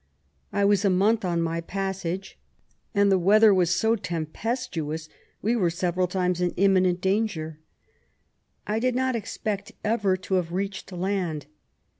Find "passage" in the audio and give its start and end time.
1.67-2.39